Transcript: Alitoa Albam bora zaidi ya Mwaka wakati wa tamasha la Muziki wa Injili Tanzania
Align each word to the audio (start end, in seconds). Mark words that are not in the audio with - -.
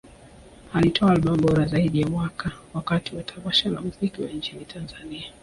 Alitoa 0.73 1.11
Albam 1.11 1.41
bora 1.41 1.65
zaidi 1.65 2.01
ya 2.01 2.07
Mwaka 2.07 2.51
wakati 2.73 3.15
wa 3.15 3.23
tamasha 3.23 3.69
la 3.69 3.81
Muziki 3.81 4.21
wa 4.21 4.29
Injili 4.31 4.65
Tanzania 4.65 5.33